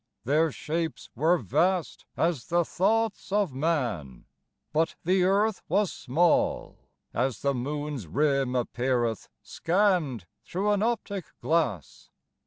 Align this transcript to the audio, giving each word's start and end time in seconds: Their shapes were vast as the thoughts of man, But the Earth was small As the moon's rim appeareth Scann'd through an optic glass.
Their 0.23 0.51
shapes 0.51 1.11
were 1.13 1.37
vast 1.37 2.05
as 2.17 2.47
the 2.47 2.65
thoughts 2.65 3.31
of 3.31 3.53
man, 3.53 4.25
But 4.73 4.95
the 5.03 5.25
Earth 5.25 5.61
was 5.69 5.93
small 5.93 6.87
As 7.13 7.43
the 7.43 7.53
moon's 7.53 8.07
rim 8.07 8.55
appeareth 8.55 9.29
Scann'd 9.43 10.25
through 10.43 10.71
an 10.71 10.81
optic 10.81 11.25
glass. 11.39 12.09